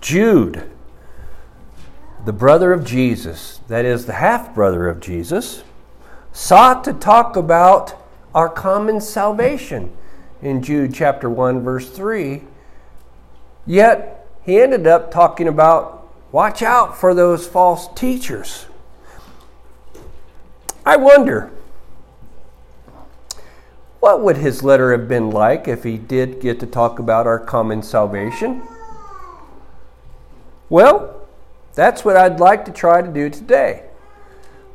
Jude, 0.00 0.70
the 2.24 2.32
brother 2.32 2.72
of 2.72 2.84
Jesus, 2.84 3.60
that 3.68 3.84
is, 3.84 4.06
the 4.06 4.14
half 4.14 4.54
brother 4.54 4.88
of 4.88 5.00
Jesus, 5.00 5.62
sought 6.32 6.84
to 6.84 6.92
talk 6.92 7.36
about 7.36 7.94
our 8.34 8.48
common 8.48 9.00
salvation 9.00 9.90
in 10.42 10.62
Jude 10.62 10.94
chapter 10.94 11.28
1, 11.28 11.62
verse 11.62 11.90
3. 11.90 12.42
Yet 13.66 14.26
he 14.44 14.60
ended 14.60 14.86
up 14.86 15.10
talking 15.10 15.48
about 15.48 16.08
watch 16.30 16.62
out 16.62 16.96
for 16.96 17.14
those 17.14 17.46
false 17.46 17.88
teachers. 17.94 18.66
I 20.86 20.96
wonder, 20.96 21.50
what 24.00 24.22
would 24.22 24.36
his 24.36 24.62
letter 24.62 24.92
have 24.92 25.08
been 25.08 25.30
like 25.30 25.66
if 25.66 25.82
he 25.82 25.98
did 25.98 26.40
get 26.40 26.60
to 26.60 26.66
talk 26.66 26.98
about 26.98 27.26
our 27.26 27.38
common 27.38 27.82
salvation? 27.82 28.62
Well, 30.70 31.26
that's 31.74 32.04
what 32.04 32.16
I'd 32.16 32.40
like 32.40 32.64
to 32.66 32.72
try 32.72 33.00
to 33.00 33.08
do 33.08 33.30
today. 33.30 33.84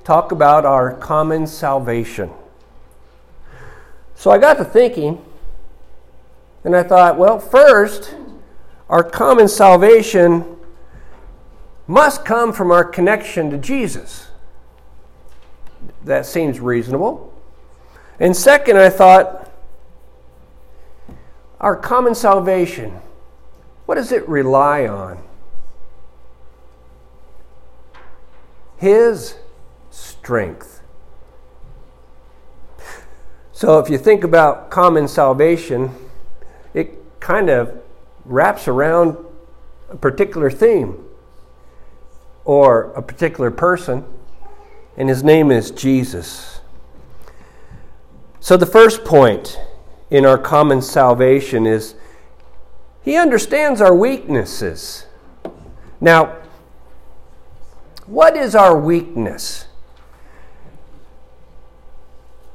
Talk 0.03 0.31
about 0.31 0.65
our 0.65 0.93
common 0.95 1.47
salvation. 1.47 2.31
So 4.15 4.31
I 4.31 4.37
got 4.37 4.57
to 4.57 4.65
thinking, 4.65 5.23
and 6.63 6.75
I 6.75 6.83
thought, 6.83 7.17
well, 7.17 7.39
first, 7.39 8.15
our 8.89 9.03
common 9.03 9.47
salvation 9.47 10.57
must 11.87 12.25
come 12.25 12.53
from 12.53 12.71
our 12.71 12.83
connection 12.83 13.49
to 13.49 13.57
Jesus. 13.57 14.27
That 16.03 16.25
seems 16.25 16.59
reasonable. 16.59 17.33
And 18.19 18.35
second, 18.35 18.77
I 18.77 18.89
thought, 18.89 19.51
our 21.59 21.75
common 21.75 22.15
salvation, 22.15 22.99
what 23.85 23.95
does 23.95 24.11
it 24.11 24.27
rely 24.27 24.87
on? 24.87 25.21
His 28.83 29.35
strength. 29.91 30.81
So 33.53 33.79
if 33.79 33.89
you 33.89 33.97
think 33.97 34.25
about 34.25 34.69
common 34.69 35.07
salvation, 35.07 35.95
it 36.73 36.91
kind 37.21 37.49
of 37.49 37.81
wraps 38.25 38.67
around 38.67 39.15
a 39.89 39.95
particular 39.95 40.51
theme 40.51 41.01
or 42.43 42.91
a 42.91 43.01
particular 43.01 43.51
person, 43.51 44.03
and 44.97 45.07
his 45.07 45.23
name 45.23 45.49
is 45.49 45.71
Jesus. 45.71 46.59
So, 48.41 48.57
the 48.57 48.65
first 48.65 49.05
point 49.05 49.61
in 50.09 50.25
our 50.25 50.37
common 50.37 50.81
salvation 50.81 51.65
is 51.65 51.95
he 53.01 53.15
understands 53.15 53.79
our 53.79 53.95
weaknesses. 53.95 55.05
Now, 56.01 56.42
what 58.13 58.37
is 58.37 58.53
our 58.53 58.77
weakness? 58.77 59.65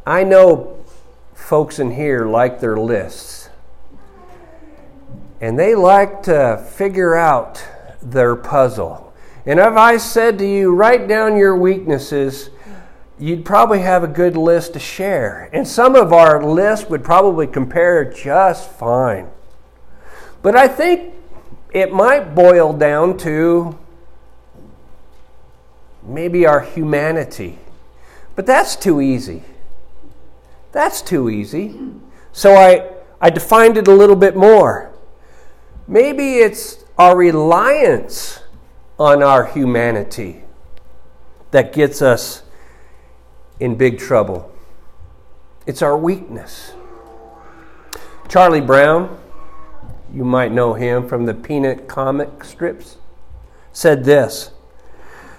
I 0.06 0.22
know 0.22 0.84
folks 1.34 1.80
in 1.80 1.90
here 1.90 2.26
like 2.26 2.60
their 2.60 2.76
lists, 2.76 3.50
and 5.40 5.58
they 5.58 5.74
like 5.74 6.22
to 6.22 6.64
figure 6.70 7.16
out 7.16 7.66
their 8.00 8.36
puzzle. 8.36 9.12
And 9.46 9.58
if 9.58 9.74
I 9.74 9.96
said 9.96 10.38
to 10.38 10.46
you, 10.46 10.72
write 10.72 11.08
down 11.08 11.36
your 11.36 11.56
weaknesses, 11.56 12.50
you'd 13.18 13.44
probably 13.44 13.80
have 13.80 14.04
a 14.04 14.08
good 14.08 14.36
list 14.36 14.74
to 14.74 14.78
share. 14.78 15.50
And 15.52 15.66
some 15.66 15.96
of 15.96 16.12
our 16.12 16.40
lists 16.40 16.88
would 16.88 17.02
probably 17.02 17.48
compare 17.48 18.04
just 18.04 18.70
fine. 18.70 19.28
But 20.40 20.54
I 20.54 20.68
think 20.68 21.14
it 21.72 21.92
might 21.92 22.36
boil 22.36 22.72
down 22.72 23.18
to 23.18 23.76
maybe 26.08 26.46
our 26.46 26.60
humanity. 26.60 27.58
But 28.34 28.46
that's 28.46 28.76
too 28.76 29.00
easy. 29.00 29.42
That's 30.72 31.02
too 31.02 31.28
easy. 31.28 31.78
So 32.32 32.54
I, 32.54 32.90
I 33.20 33.30
defined 33.30 33.76
it 33.76 33.88
a 33.88 33.94
little 33.94 34.16
bit 34.16 34.36
more. 34.36 34.92
Maybe 35.86 36.36
it's 36.36 36.84
our 36.98 37.16
reliance 37.16 38.40
on 38.98 39.22
our 39.22 39.46
humanity 39.46 40.42
that 41.50 41.72
gets 41.72 42.02
us 42.02 42.42
in 43.60 43.76
big 43.76 43.98
trouble. 43.98 44.52
It's 45.66 45.82
our 45.82 45.96
weakness. 45.96 46.72
Charlie 48.28 48.60
Brown, 48.60 49.18
you 50.12 50.24
might 50.24 50.52
know 50.52 50.74
him 50.74 51.08
from 51.08 51.26
the 51.26 51.34
Peanut 51.34 51.88
comic 51.88 52.44
strips, 52.44 52.98
said 53.72 54.04
this 54.04 54.50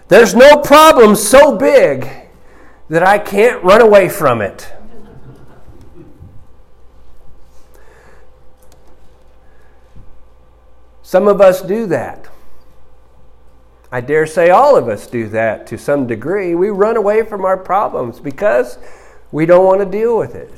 There's 0.09 0.33
no 0.33 0.57
problem 0.57 1.15
so 1.15 1.55
big 1.55 2.09
that 2.89 3.03
I 3.03 3.19
can't 3.19 3.63
run 3.63 3.79
away 3.79 4.09
from 4.09 4.41
it. 4.41 4.73
Some 11.03 11.27
of 11.27 11.41
us 11.41 11.61
do 11.61 11.85
that. 11.87 12.27
I 13.91 14.01
dare 14.01 14.25
say 14.25 14.49
all 14.49 14.75
of 14.75 14.87
us 14.87 15.05
do 15.05 15.29
that 15.29 15.67
to 15.67 15.77
some 15.77 16.07
degree. 16.07 16.53
We 16.55 16.69
run 16.69 16.97
away 16.97 17.23
from 17.23 17.45
our 17.45 17.57
problems 17.57 18.19
because 18.19 18.79
we 19.31 19.45
don't 19.45 19.65
want 19.65 19.79
to 19.79 19.85
deal 19.85 20.17
with 20.17 20.33
it. 20.33 20.51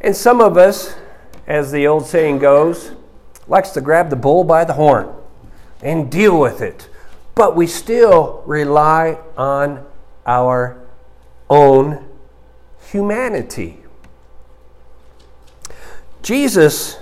And 0.00 0.16
some 0.16 0.40
of 0.40 0.56
us, 0.56 0.94
as 1.46 1.70
the 1.70 1.86
old 1.86 2.06
saying 2.06 2.38
goes, 2.38 2.92
likes 3.46 3.70
to 3.70 3.82
grab 3.82 4.08
the 4.08 4.16
bull 4.16 4.44
by 4.44 4.64
the 4.64 4.74
horn 4.74 5.14
and 5.82 6.10
deal 6.10 6.38
with 6.40 6.62
it. 6.62 6.88
But 7.34 7.56
we 7.56 7.66
still 7.66 8.42
rely 8.46 9.18
on 9.36 9.84
our 10.26 10.80
own 11.50 12.08
humanity. 12.90 13.78
Jesus 16.22 16.98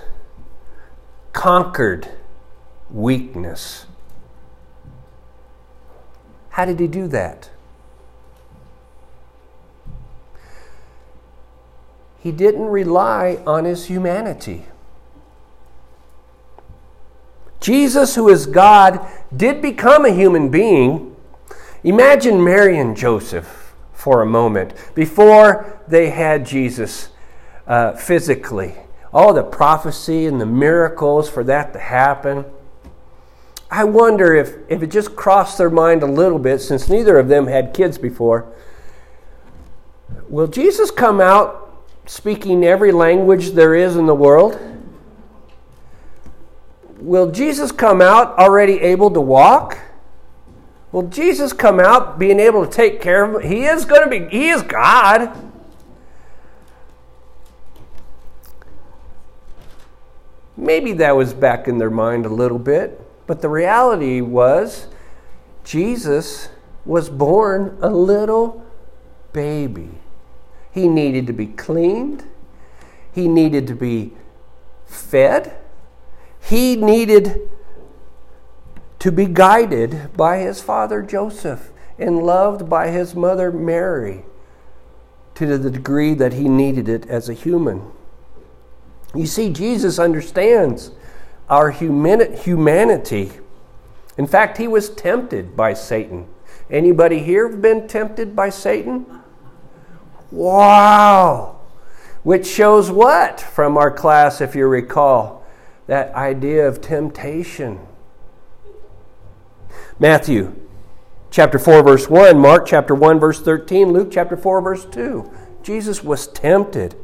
conquered 1.33 2.09
weakness. 2.91 3.87
How 6.51 6.65
did 6.65 6.81
he 6.81 6.87
do 6.87 7.09
that? 7.09 7.51
He 12.19 12.31
didn't 12.31 12.67
rely 12.67 13.41
on 13.47 13.65
his 13.65 13.87
humanity. 13.87 14.67
Jesus, 17.63 18.17
who 18.17 18.29
is 18.29 18.45
God, 18.47 19.09
did 19.35 19.63
become 19.63 20.05
a 20.05 20.11
human 20.11 20.51
being. 20.51 21.17
Imagine 21.85 22.43
Mary 22.43 22.79
and 22.79 22.97
Joseph 22.97 23.75
for 23.93 24.21
a 24.21 24.27
moment 24.27 24.75
before 24.95 25.81
they 25.87 26.11
had 26.11 26.45
Jesus 26.45 27.09
uh, 27.67 27.93
physically. 27.93 28.75
All 29.13 29.33
the 29.33 29.45
prophecy 29.45 30.27
and 30.27 30.41
the 30.41 30.47
miracles 30.47 31.31
for 31.31 31.45
that 31.45 31.73
to 31.73 31.79
happen. 31.79 32.45
I 33.71 33.85
wonder 33.85 34.35
if, 34.35 34.57
if 34.69 34.83
it 34.83 34.89
just 34.89 35.15
crossed 35.15 35.57
their 35.57 35.71
mind 35.71 36.03
a 36.03 36.07
little 36.07 36.39
bit, 36.39 36.59
since 36.61 36.89
neither 36.89 37.19
of 37.19 37.29
them 37.29 37.47
had 37.47 37.73
kids 37.73 37.97
before. 37.97 38.53
Will 40.29 40.49
Jesus 40.49 40.91
come 40.91 41.21
out 41.21 41.85
speaking 42.07 42.65
every 42.65 42.91
language 42.91 43.53
there 43.53 43.75
is 43.75 43.97
in 43.97 44.07
the 44.07 44.15
world? 44.15 44.59
Will 47.03 47.33
Jesus 47.33 47.73
come 47.73 48.01
out 48.01 48.39
already 48.39 48.79
able 48.79 49.11
to 49.11 49.21
walk? 49.21 49.77
Will 50.93 51.09
Jesus 51.09 51.53
come 51.53 51.81
out 51.81 52.17
being 52.17 52.39
able 52.39 52.65
to 52.65 52.71
take 52.71 53.01
care 53.01 53.25
of 53.25 53.43
him? 53.43 53.51
He 53.51 53.65
is 53.65 53.85
going 53.85 54.05
to 54.05 54.09
be, 54.09 54.29
he 54.29 54.51
is 54.51 54.63
God. 54.63 55.37
Maybe 60.57 60.93
that 60.93 61.17
was 61.17 61.35
back 61.35 61.67
in 61.67 61.79
their 61.79 61.91
mind 61.91 62.25
a 62.25 62.29
little 62.29 62.61
bit. 62.61 63.01
But 63.27 63.43
the 63.43 63.49
reality 63.49 64.21
was, 64.21 64.87
Jesus 65.65 66.51
was 66.85 67.11
born 67.11 67.79
a 67.83 67.91
little 67.91 68.65
baby. 69.33 69.91
He 70.71 70.87
needed 70.87 71.27
to 71.27 71.33
be 71.33 71.47
cleaned, 71.47 72.29
he 73.13 73.27
needed 73.27 73.67
to 73.67 73.75
be 73.75 74.13
fed, 74.87 75.59
he 76.43 76.77
needed 76.77 77.49
to 78.99 79.11
be 79.11 79.27
guided 79.27 80.17
by 80.17 80.39
his 80.39 80.61
father 80.61 81.03
Joseph 81.03 81.71
and 81.99 82.23
loved 82.23 82.69
by 82.69 82.89
his 82.89 83.15
mother 83.15 83.51
Mary 83.51 84.25
to 85.35 85.59
the 85.59 85.71
degree 85.71 86.15
that 86.15 86.35
he 86.35 86.49
needed 86.49 86.89
it 86.89 87.07
as 87.07 87.29
a 87.29 87.35
human. 87.35 87.91
You 89.15 89.27
see, 89.27 89.53
Jesus 89.53 89.99
understands 89.99 90.91
our 91.49 91.71
humanity. 91.71 93.33
In 94.17 94.27
fact, 94.27 94.59
he 94.59 94.69
was 94.69 94.91
tempted 94.91 95.57
by 95.57 95.75
Satan. 95.75 96.27
Anybody 96.71 97.21
here 97.21 97.49
been 97.49 97.89
tempted 97.89 98.35
by 98.35 98.51
Satan? 98.51 99.07
Wow! 100.31 101.61
Which 102.23 102.47
shows 102.47 102.91
what 102.91 103.41
from 103.41 103.77
our 103.77 103.91
class, 103.91 104.41
if 104.41 104.55
you 104.55 104.67
recall? 104.67 105.42
That 105.87 106.15
idea 106.15 106.67
of 106.67 106.81
temptation. 106.81 107.81
Matthew 109.99 110.55
chapter 111.31 111.59
4, 111.59 111.83
verse 111.83 112.09
1, 112.09 112.39
Mark 112.39 112.67
chapter 112.67 112.95
1, 112.95 113.19
verse 113.19 113.41
13, 113.41 113.93
Luke 113.93 114.09
chapter 114.13 114.37
4, 114.37 114.61
verse 114.61 114.85
2. 114.87 115.31
Jesus 115.63 116.05
was 116.05 116.27
tempted. 116.29 116.95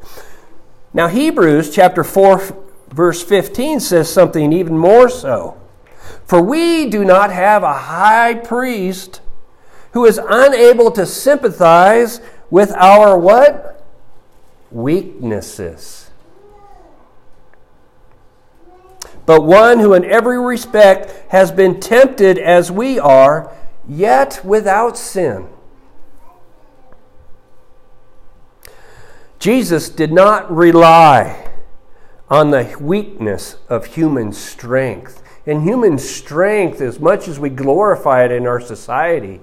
Now, 0.92 1.08
Hebrews 1.08 1.74
chapter 1.74 2.04
4, 2.04 2.56
verse 2.88 3.22
15 3.22 3.80
says 3.80 4.12
something 4.12 4.52
even 4.52 4.76
more 4.76 5.08
so. 5.08 5.60
For 6.26 6.42
we 6.42 6.86
do 6.86 7.04
not 7.04 7.32
have 7.32 7.62
a 7.62 7.72
high 7.72 8.34
priest 8.34 9.20
who 9.92 10.04
is 10.04 10.20
unable 10.22 10.90
to 10.92 11.06
sympathize 11.06 12.20
with 12.50 12.72
our 12.72 13.18
what? 13.18 13.86
Weaknesses. 14.70 16.07
But 19.28 19.44
one 19.44 19.80
who 19.80 19.92
in 19.92 20.06
every 20.06 20.40
respect 20.40 21.12
has 21.28 21.52
been 21.52 21.80
tempted 21.80 22.38
as 22.38 22.72
we 22.72 22.98
are, 22.98 23.54
yet 23.86 24.40
without 24.42 24.96
sin. 24.96 25.48
Jesus 29.38 29.90
did 29.90 30.12
not 30.12 30.50
rely 30.50 31.46
on 32.30 32.52
the 32.52 32.74
weakness 32.80 33.56
of 33.68 33.84
human 33.84 34.32
strength. 34.32 35.22
And 35.46 35.62
human 35.62 35.98
strength, 35.98 36.80
as 36.80 36.98
much 36.98 37.28
as 37.28 37.38
we 37.38 37.50
glorify 37.50 38.24
it 38.24 38.32
in 38.32 38.46
our 38.46 38.62
society, 38.62 39.42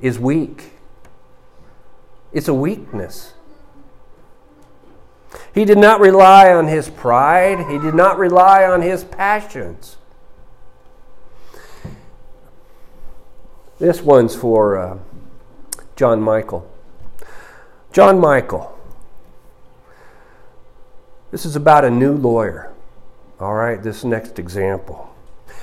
is 0.00 0.18
weak. 0.18 0.72
It's 2.32 2.48
a 2.48 2.54
weakness. 2.54 3.34
He 5.54 5.64
did 5.64 5.78
not 5.78 6.00
rely 6.00 6.52
on 6.52 6.68
his 6.68 6.88
pride, 6.88 7.70
he 7.70 7.78
did 7.78 7.94
not 7.94 8.18
rely 8.18 8.64
on 8.64 8.82
his 8.82 9.04
passions. 9.04 9.96
This 13.78 14.02
one's 14.02 14.34
for 14.34 14.76
uh, 14.76 14.98
John 15.94 16.20
Michael. 16.20 16.68
John 17.92 18.18
Michael. 18.18 18.76
This 21.30 21.44
is 21.44 21.56
about 21.56 21.84
a 21.84 21.90
new 21.90 22.12
lawyer. 22.12 22.72
All 23.38 23.54
right, 23.54 23.80
this 23.82 24.02
next 24.02 24.38
example. 24.38 25.14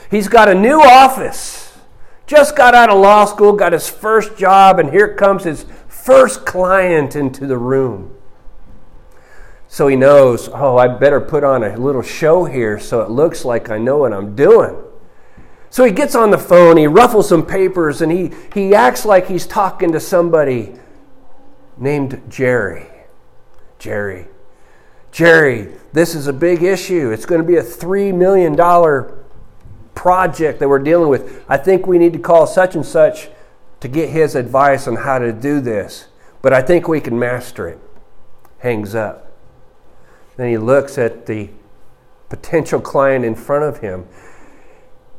He's 0.09 0.27
got 0.27 0.47
a 0.47 0.55
new 0.55 0.81
office. 0.81 1.77
Just 2.27 2.55
got 2.55 2.73
out 2.73 2.89
of 2.89 2.99
law 2.99 3.25
school, 3.25 3.53
got 3.53 3.73
his 3.73 3.89
first 3.89 4.37
job, 4.37 4.79
and 4.79 4.91
here 4.91 5.13
comes 5.13 5.43
his 5.43 5.65
first 5.87 6.45
client 6.45 7.15
into 7.15 7.45
the 7.45 7.57
room. 7.57 8.15
So 9.75 9.89
he 9.89 9.97
knows, 9.97 10.47
oh, 10.53 10.77
I 10.77 10.87
better 10.87 11.19
put 11.19 11.43
on 11.43 11.61
a 11.61 11.75
little 11.75 12.01
show 12.01 12.45
here 12.45 12.79
so 12.79 13.01
it 13.01 13.09
looks 13.09 13.43
like 13.43 13.69
I 13.69 13.77
know 13.77 13.97
what 13.97 14.13
I'm 14.13 14.33
doing. 14.33 14.73
So 15.69 15.83
he 15.83 15.91
gets 15.91 16.15
on 16.15 16.31
the 16.31 16.37
phone, 16.37 16.77
he 16.77 16.87
ruffles 16.87 17.27
some 17.27 17.45
papers, 17.45 18.01
and 18.01 18.09
he, 18.09 18.31
he 18.53 18.73
acts 18.73 19.03
like 19.03 19.27
he's 19.27 19.45
talking 19.45 19.91
to 19.91 19.99
somebody 19.99 20.75
named 21.77 22.21
Jerry. 22.29 22.87
Jerry. 23.77 24.29
Jerry, 25.11 25.73
this 25.91 26.15
is 26.15 26.27
a 26.27 26.33
big 26.33 26.63
issue. 26.63 27.11
It's 27.11 27.25
going 27.25 27.41
to 27.41 27.45
be 27.45 27.57
a 27.57 27.61
$3 27.61 28.15
million 28.15 28.55
project 29.93 30.59
that 30.59 30.69
we're 30.69 30.79
dealing 30.79 31.09
with. 31.09 31.43
I 31.49 31.57
think 31.57 31.85
we 31.85 31.97
need 31.97 32.13
to 32.13 32.19
call 32.19 32.47
such 32.47 32.75
and 32.75 32.85
such 32.85 33.27
to 33.81 33.89
get 33.89 34.07
his 34.07 34.35
advice 34.35 34.87
on 34.87 34.95
how 34.95 35.19
to 35.19 35.33
do 35.33 35.59
this. 35.59 36.07
But 36.41 36.53
I 36.53 36.61
think 36.61 36.87
we 36.87 37.01
can 37.01 37.19
master 37.19 37.67
it. 37.67 37.79
Hangs 38.59 38.95
up. 38.95 39.24
Then 40.37 40.49
he 40.49 40.57
looks 40.57 40.97
at 40.97 41.25
the 41.25 41.49
potential 42.29 42.81
client 42.81 43.23
in 43.23 43.35
front 43.35 43.63
of 43.63 43.79
him 43.79 44.07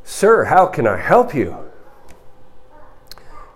Sir, 0.09 0.45
how 0.45 0.67
can 0.67 0.87
I 0.87 0.95
help 0.95 1.35
you? 1.35 1.69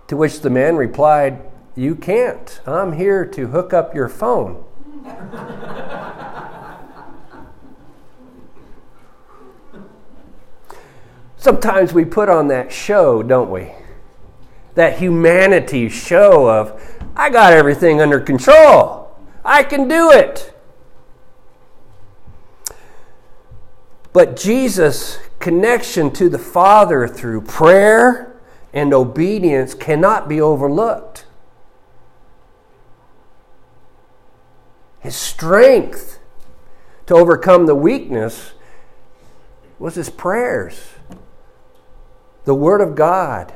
To 0.08 0.16
which 0.18 0.40
the 0.40 0.50
man 0.50 0.76
replied, 0.76 1.40
You 1.74 1.94
can't. 1.94 2.60
I'm 2.66 2.92
here 2.92 3.24
to 3.24 3.46
hook 3.46 3.72
up 3.72 3.94
your 3.94 4.10
phone. 4.10 4.62
Sometimes 11.38 11.94
we 11.94 12.04
put 12.04 12.28
on 12.28 12.48
that 12.48 12.70
show, 12.70 13.22
don't 13.22 13.50
we? 13.50 13.72
That 14.74 14.98
humanity 14.98 15.88
show 15.88 16.50
of, 16.50 16.78
I 17.16 17.30
got 17.30 17.54
everything 17.54 18.02
under 18.02 18.20
control. 18.20 19.16
I 19.42 19.62
can 19.62 19.88
do 19.88 20.10
it. 20.12 20.51
But 24.12 24.36
Jesus 24.36 25.18
connection 25.38 26.10
to 26.12 26.28
the 26.28 26.38
Father 26.38 27.08
through 27.08 27.42
prayer 27.42 28.36
and 28.72 28.92
obedience 28.92 29.74
cannot 29.74 30.28
be 30.28 30.40
overlooked. 30.40 31.26
His 35.00 35.16
strength 35.16 36.18
to 37.06 37.14
overcome 37.14 37.66
the 37.66 37.74
weakness 37.74 38.52
was 39.78 39.96
his 39.96 40.10
prayers, 40.10 40.92
the 42.44 42.54
Word 42.54 42.80
of 42.80 42.94
God, 42.94 43.52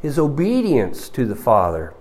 his 0.00 0.18
obedience 0.18 1.08
to 1.10 1.24
the 1.24 1.36
Father. 1.36 1.94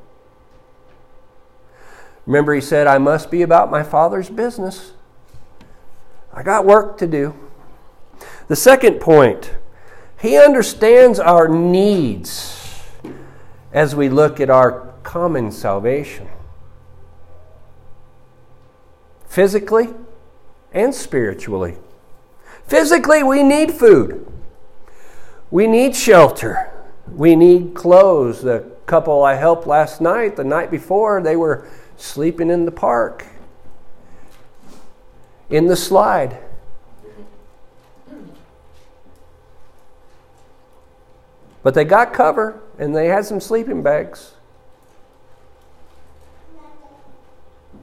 Remember, 2.25 2.55
he 2.55 2.61
said, 2.61 2.87
I 2.87 2.97
must 2.97 3.29
be 3.29 3.41
about 3.43 3.69
my 3.69 3.83
Father's 3.83 4.29
business. 4.29 4.93
I 6.33 6.43
got 6.43 6.65
work 6.65 6.97
to 6.99 7.07
do. 7.07 7.35
The 8.47 8.55
second 8.55 8.99
point, 8.99 9.55
he 10.19 10.37
understands 10.37 11.19
our 11.19 11.47
needs 11.47 12.81
as 13.71 13.95
we 13.95 14.09
look 14.09 14.39
at 14.39 14.49
our 14.49 14.93
common 15.03 15.51
salvation. 15.51 16.27
Physically 19.27 19.89
and 20.73 20.93
spiritually. 20.93 21.77
Physically, 22.67 23.23
we 23.23 23.43
need 23.43 23.71
food. 23.71 24.27
We 25.49 25.67
need 25.67 25.95
shelter. 25.95 26.71
We 27.07 27.35
need 27.35 27.73
clothes. 27.73 28.41
The 28.41 28.71
couple 28.85 29.23
I 29.23 29.35
helped 29.35 29.67
last 29.67 30.01
night, 30.01 30.35
the 30.35 30.43
night 30.43 30.71
before, 30.71 31.21
they 31.21 31.35
were 31.35 31.67
sleeping 31.97 32.49
in 32.49 32.65
the 32.65 32.71
park, 32.71 33.25
in 35.51 35.67
the 35.67 35.75
slide. 35.75 36.37
But 41.61 41.75
they 41.75 41.83
got 41.83 42.13
cover 42.13 42.59
and 42.79 42.95
they 42.95 43.07
had 43.07 43.25
some 43.25 43.39
sleeping 43.39 43.83
bags. 43.83 44.33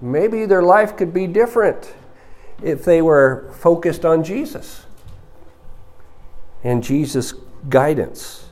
Maybe 0.00 0.46
their 0.46 0.62
life 0.62 0.96
could 0.96 1.12
be 1.12 1.26
different 1.26 1.92
if 2.62 2.84
they 2.84 3.02
were 3.02 3.52
focused 3.58 4.04
on 4.04 4.24
Jesus 4.24 4.84
and 6.64 6.82
Jesus' 6.82 7.34
guidance. 7.68 8.46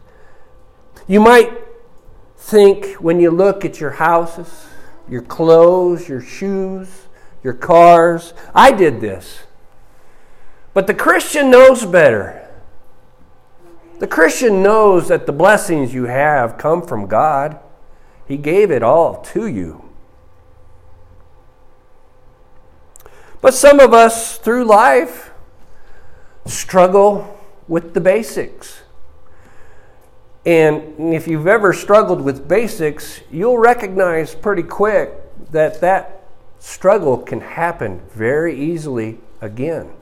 You 1.08 1.20
might 1.20 1.52
think 2.36 2.94
when 2.94 3.20
you 3.20 3.30
look 3.30 3.64
at 3.64 3.80
your 3.80 3.92
houses, 3.92 4.66
your 5.08 5.22
clothes, 5.22 6.08
your 6.08 6.20
shoes, 6.20 7.05
your 7.46 7.54
cars, 7.54 8.34
I 8.52 8.72
did 8.72 9.00
this. 9.00 9.44
But 10.74 10.88
the 10.88 10.94
Christian 10.94 11.48
knows 11.48 11.86
better. 11.86 12.44
The 14.00 14.08
Christian 14.08 14.64
knows 14.64 15.06
that 15.08 15.26
the 15.26 15.32
blessings 15.32 15.94
you 15.94 16.06
have 16.06 16.58
come 16.58 16.82
from 16.82 17.06
God. 17.06 17.60
He 18.26 18.36
gave 18.36 18.72
it 18.72 18.82
all 18.82 19.22
to 19.26 19.46
you. 19.46 19.88
But 23.40 23.54
some 23.54 23.78
of 23.78 23.94
us 23.94 24.38
through 24.38 24.64
life 24.64 25.30
struggle 26.46 27.38
with 27.68 27.94
the 27.94 28.00
basics. 28.00 28.82
And 30.44 31.14
if 31.14 31.28
you've 31.28 31.46
ever 31.46 31.72
struggled 31.72 32.20
with 32.20 32.48
basics, 32.48 33.20
you'll 33.30 33.58
recognize 33.58 34.34
pretty 34.34 34.64
quick 34.64 35.12
that 35.52 35.80
that 35.80 36.15
struggle 36.58 37.18
can 37.18 37.40
happen 37.40 38.02
very 38.10 38.58
easily 38.58 39.18
again. 39.40 39.92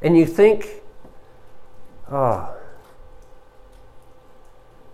And 0.00 0.16
you 0.16 0.26
think 0.26 0.82
oh, 2.10 2.54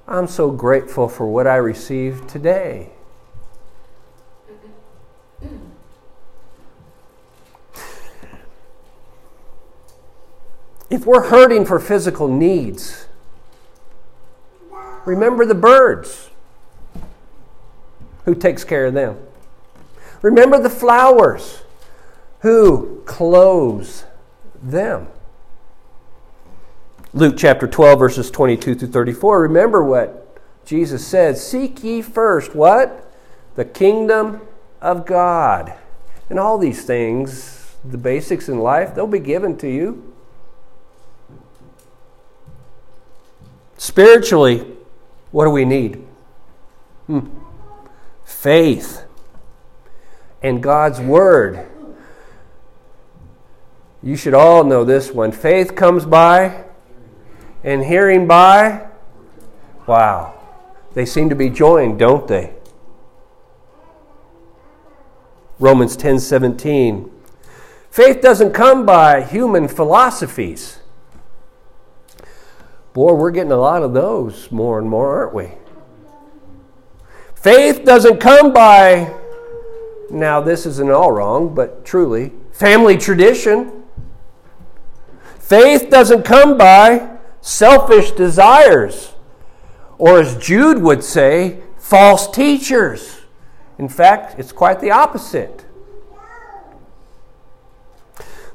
I'm 0.07 0.27
so 0.27 0.51
grateful 0.51 1.09
for 1.09 1.27
what 1.27 1.47
I 1.47 1.57
received 1.57 2.29
today. 2.29 2.91
If 10.91 11.07
we're 11.07 11.29
hurting 11.29 11.65
for 11.65 11.81
physical 11.81 12.29
needs, 12.29 13.07
remember 15.05 15.45
the 15.45 15.55
birds. 15.55 16.31
Who 18.25 18.35
takes 18.35 18.65
care 18.65 18.87
of 18.87 18.95
them? 18.95 19.19
Remember 20.23 20.59
the 20.59 20.71
flowers. 20.71 21.63
Who 22.41 23.03
clothes 23.05 24.05
them? 24.63 25.09
Luke 27.13 27.37
chapter 27.37 27.67
12, 27.67 27.99
verses 27.99 28.31
22 28.31 28.75
through 28.75 28.89
34, 28.89 29.43
remember 29.43 29.85
what 29.85 30.41
Jesus 30.65 31.07
said 31.07 31.37
Seek 31.37 31.85
ye 31.85 32.03
first 32.03 32.55
what? 32.55 33.13
The 33.55 33.65
kingdom 33.65 34.41
of 34.81 35.07
God. 35.07 35.75
And 36.29 36.41
all 36.41 36.59
these 36.59 36.85
things, 36.85 37.77
the 37.85 37.99
basics 37.99 38.49
in 38.49 38.59
life, 38.59 38.95
they'll 38.95 39.07
be 39.07 39.21
given 39.21 39.57
to 39.59 39.69
you. 39.69 40.13
Spiritually, 43.77 44.67
what 45.31 45.45
do 45.45 45.51
we 45.51 45.65
need? 45.65 46.05
Hmm. 47.07 47.44
Faith 48.25 49.05
and 50.43 50.63
God's 50.63 51.01
Word. 51.01 51.67
You 54.03 54.17
should 54.17 54.35
all 54.35 54.65
know 54.65 54.85
this 54.85 55.11
one. 55.11 55.33
Faith 55.33 55.75
comes 55.75 56.05
by 56.05 56.65
and 57.63 57.85
hearing 57.85 58.27
by. 58.27 58.87
Wow. 59.87 60.35
They 60.93 61.07
seem 61.07 61.29
to 61.31 61.35
be 61.35 61.49
joined, 61.49 61.99
don't 61.99 62.29
they? 62.29 62.55
Romans 65.59 65.97
10 65.97 66.19
17. 66.19 67.11
Faith 67.91 68.21
doesn't 68.21 68.53
come 68.53 68.85
by 68.85 69.23
human 69.23 69.69
philosophies. 69.69 70.81
Boy, 72.93 73.15
we're 73.15 73.31
getting 73.31 73.53
a 73.53 73.57
lot 73.57 73.83
of 73.83 73.95
those 73.95 74.51
more 74.53 74.79
and 74.79 74.89
more, 74.89 75.17
aren't 75.17 75.35
we? 75.35 75.53
Faith 77.45 77.85
doesn't 77.85 78.21
come 78.21 78.55
by, 78.55 79.15
now 80.09 80.41
this 80.41 80.65
isn't 80.65 80.91
all 80.91 81.13
wrong, 81.13 81.55
but 81.55 81.85
truly, 81.85 82.33
family 82.53 82.97
tradition. 82.97 83.83
Faith 85.41 85.91
doesn't 85.91 86.23
come 86.23 86.57
by 86.57 87.19
selfish 87.43 88.13
desires, 88.13 89.13
or 89.99 90.21
as 90.21 90.39
Jude 90.39 90.79
would 90.79 91.05
say, 91.05 91.61
false 91.77 92.31
teachers. 92.31 93.21
In 93.77 93.91
fact, 93.91 94.39
it's 94.39 94.51
quite 94.51 94.81
the 94.81 94.91
opposite. 94.91 95.67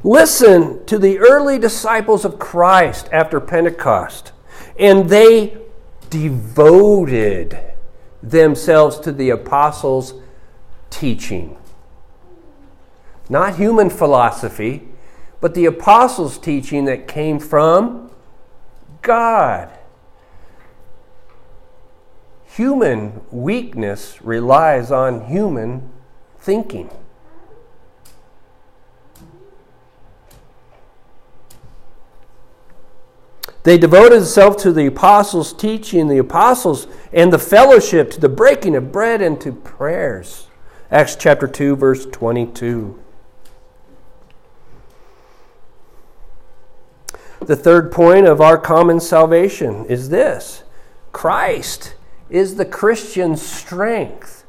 Listen 0.04 0.84
to 0.88 0.98
the 0.98 1.20
early 1.20 1.60
disciples 1.60 2.26
of 2.26 2.40
Christ 2.40 3.08
after 3.12 3.40
Pentecost, 3.40 4.32
and 4.80 5.12
they 5.12 5.60
devoted 6.10 7.69
themselves 8.22 9.00
to 9.00 9.12
the 9.12 9.30
apostles' 9.30 10.14
teaching. 10.90 11.58
Not 13.30 13.58
human 13.58 13.90
philosophy, 13.90 14.88
but 15.42 15.54
the 15.54 15.66
apostles' 15.66 16.38
teaching 16.38 16.86
that 16.86 17.08
came 17.08 17.40
from 17.40 18.12
God. 19.02 19.70
Human 22.56 23.22
weakness 23.32 24.22
relies 24.22 24.92
on 24.92 25.28
human 25.28 25.90
thinking. 26.40 26.90
They 33.64 33.78
devoted 33.78 34.20
themselves 34.20 34.64
to 34.64 34.72
the 34.72 34.86
apostles' 34.86 35.54
teaching, 35.54 36.08
the 36.08 36.18
apostles 36.18 36.88
and 37.12 37.34
the 37.34 37.40
fellowship, 37.40 38.10
to 38.12 38.20
the 38.20 38.30
breaking 38.30 38.76
of 38.76 38.92
bread 38.92 39.22
and 39.22 39.40
to 39.42 39.52
prayers. 39.52 40.48
Acts 40.92 41.16
chapter 41.16 41.48
2, 41.48 41.76
verse 41.76 42.06
22. 42.06 43.00
The 47.42 47.56
third 47.56 47.92
point 47.92 48.28
of 48.28 48.42
our 48.42 48.58
common 48.58 49.00
salvation 49.00 49.86
is 49.86 50.10
this 50.10 50.64
Christ 51.12 51.96
is 52.30 52.56
the 52.56 52.66
Christian 52.66 53.36
strength. 53.36 54.46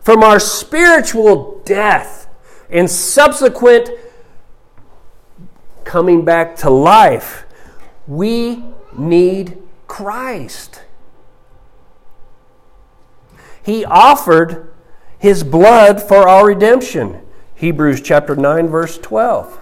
From 0.00 0.24
our 0.24 0.40
spiritual 0.40 1.62
death 1.64 2.26
and 2.70 2.90
subsequent 2.90 3.90
coming 5.90 6.24
back 6.24 6.54
to 6.54 6.70
life, 6.70 7.44
we 8.06 8.62
need 8.96 9.58
Christ. 9.88 10.84
He 13.60 13.84
offered 13.84 14.72
his 15.18 15.42
blood 15.42 16.00
for 16.00 16.28
our 16.28 16.46
redemption. 16.46 17.20
Hebrews 17.56 18.02
chapter 18.02 18.36
9 18.36 18.68
verse 18.68 18.98
12. 18.98 19.60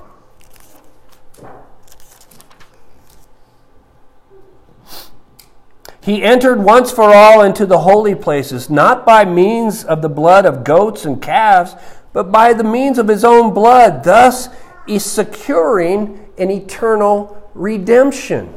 He 6.02 6.22
entered 6.22 6.62
once 6.62 6.90
for 6.90 7.14
all 7.14 7.40
into 7.40 7.64
the 7.64 7.78
holy 7.78 8.14
places, 8.14 8.68
not 8.68 9.06
by 9.06 9.24
means 9.24 9.82
of 9.82 10.02
the 10.02 10.10
blood 10.10 10.44
of 10.44 10.62
goats 10.62 11.06
and 11.06 11.22
calves, 11.22 11.74
but 12.12 12.30
by 12.30 12.52
the 12.52 12.64
means 12.64 12.98
of 12.98 13.08
his 13.08 13.24
own 13.24 13.54
blood, 13.54 14.04
thus 14.04 14.50
is 14.88 15.04
securing 15.04 16.28
an 16.38 16.50
eternal 16.50 17.50
redemption. 17.54 18.54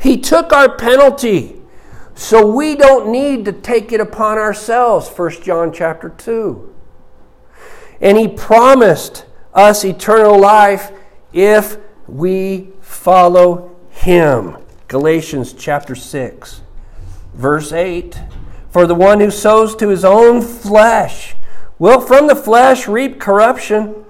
He 0.00 0.18
took 0.18 0.52
our 0.52 0.76
penalty 0.76 1.62
so 2.14 2.46
we 2.46 2.74
don't 2.74 3.10
need 3.10 3.44
to 3.44 3.52
take 3.52 3.92
it 3.92 4.00
upon 4.00 4.36
ourselves 4.36 5.08
1 5.08 5.42
john 5.42 5.72
chapter 5.72 6.10
2 6.10 6.74
and 8.00 8.18
he 8.18 8.28
promised 8.28 9.24
us 9.54 9.84
eternal 9.84 10.38
life 10.38 10.90
if 11.32 11.78
we 12.06 12.68
follow 12.80 13.74
him. 13.90 14.56
Galatians 14.88 15.52
chapter 15.52 15.94
6 15.94 16.60
verse 17.34 17.72
8 17.72 18.20
for 18.72 18.86
the 18.86 18.94
one 18.94 19.20
who 19.20 19.30
sows 19.30 19.76
to 19.76 19.88
his 19.88 20.02
own 20.02 20.40
flesh 20.40 21.36
will 21.78 22.00
from 22.00 22.26
the 22.26 22.34
flesh 22.34 22.88
reap 22.88 23.20
corruption, 23.20 24.06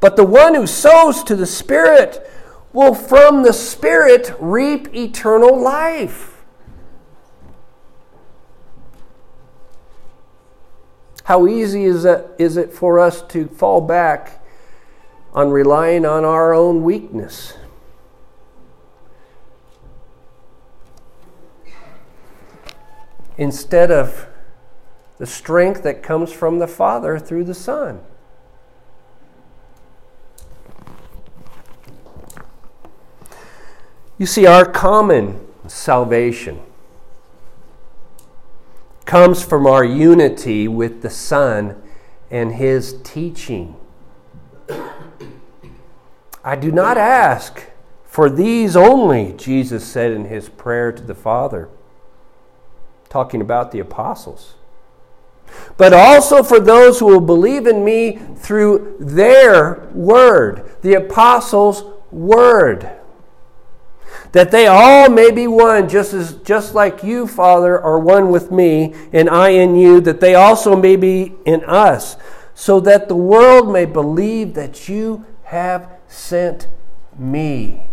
but 0.00 0.16
the 0.16 0.24
one 0.24 0.54
who 0.54 0.66
sows 0.66 1.22
to 1.24 1.36
the 1.36 1.46
Spirit 1.46 2.26
will 2.72 2.94
from 2.94 3.42
the 3.42 3.52
Spirit 3.52 4.34
reap 4.40 4.94
eternal 4.94 5.60
life. 5.60 6.42
How 11.24 11.46
easy 11.46 11.84
is 11.84 12.06
it, 12.06 12.26
is 12.38 12.56
it 12.56 12.72
for 12.72 12.98
us 12.98 13.20
to 13.28 13.48
fall 13.48 13.82
back 13.82 14.42
on 15.34 15.50
relying 15.50 16.06
on 16.06 16.24
our 16.24 16.54
own 16.54 16.84
weakness? 16.84 17.52
Instead 23.38 23.92
of 23.92 24.26
the 25.18 25.26
strength 25.26 25.84
that 25.84 26.02
comes 26.02 26.32
from 26.32 26.58
the 26.58 26.66
Father 26.66 27.18
through 27.18 27.44
the 27.44 27.54
Son. 27.54 28.00
You 34.18 34.26
see, 34.26 34.46
our 34.46 34.64
common 34.64 35.46
salvation 35.68 36.60
comes 39.04 39.44
from 39.44 39.66
our 39.66 39.84
unity 39.84 40.66
with 40.66 41.02
the 41.02 41.10
Son 41.10 41.80
and 42.30 42.56
His 42.56 43.00
teaching. 43.04 43.76
I 46.44 46.56
do 46.56 46.72
not 46.72 46.98
ask 46.98 47.66
for 48.04 48.28
these 48.28 48.74
only, 48.74 49.32
Jesus 49.34 49.84
said 49.84 50.10
in 50.10 50.24
His 50.24 50.48
prayer 50.48 50.90
to 50.90 51.02
the 51.02 51.14
Father 51.14 51.68
talking 53.08 53.40
about 53.40 53.72
the 53.72 53.80
apostles. 53.80 54.54
But 55.76 55.92
also 55.92 56.42
for 56.42 56.60
those 56.60 56.98
who 56.98 57.06
will 57.06 57.20
believe 57.20 57.66
in 57.66 57.84
me 57.84 58.18
through 58.36 58.96
their 59.00 59.88
word, 59.92 60.70
the 60.82 60.94
apostles' 60.94 61.84
word. 62.10 62.90
That 64.32 64.50
they 64.50 64.66
all 64.66 65.08
may 65.08 65.30
be 65.30 65.46
one, 65.46 65.88
just 65.88 66.12
as 66.12 66.34
just 66.34 66.74
like 66.74 67.02
you, 67.02 67.26
Father, 67.26 67.80
are 67.80 67.98
one 67.98 68.30
with 68.30 68.50
me, 68.50 68.94
and 69.12 69.30
I 69.30 69.50
in 69.50 69.74
you, 69.74 70.00
that 70.02 70.20
they 70.20 70.34
also 70.34 70.76
may 70.76 70.96
be 70.96 71.34
in 71.46 71.64
us, 71.64 72.16
so 72.54 72.78
that 72.80 73.08
the 73.08 73.16
world 73.16 73.72
may 73.72 73.86
believe 73.86 74.52
that 74.54 74.88
you 74.88 75.24
have 75.44 75.88
sent 76.08 76.66
me. 77.16 77.84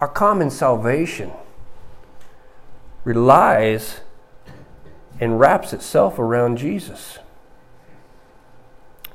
Our 0.00 0.08
common 0.08 0.50
salvation 0.50 1.32
relies 3.04 4.00
and 5.20 5.40
wraps 5.40 5.72
itself 5.72 6.18
around 6.18 6.58
Jesus 6.58 7.18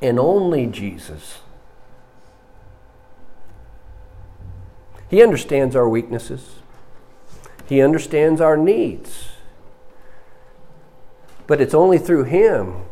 and 0.01 0.19
only 0.19 0.65
Jesus. 0.67 1.39
He 5.09 5.23
understands 5.23 5.75
our 5.75 5.87
weaknesses. 5.87 6.55
He 7.67 7.81
understands 7.81 8.41
our 8.41 8.57
needs. 8.57 9.29
But 11.47 11.61
it's 11.61 11.73
only 11.73 11.97
through 11.97 12.25
Him 12.25 12.85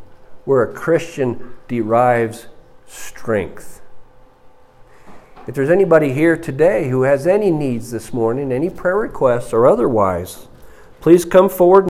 where 0.45 0.63
a 0.63 0.73
Christian 0.73 1.53
derives 1.67 2.47
strength. 2.87 3.81
If 5.47 5.55
there's 5.55 5.69
anybody 5.69 6.13
here 6.13 6.37
today 6.37 6.89
who 6.89 7.01
has 7.01 7.27
any 7.27 7.51
needs 7.51 7.91
this 7.91 8.13
morning, 8.13 8.51
any 8.51 8.69
prayer 8.69 8.97
requests 8.97 9.51
or 9.51 9.67
otherwise, 9.67 10.47
please 11.01 11.25
come 11.25 11.49
forward. 11.49 11.71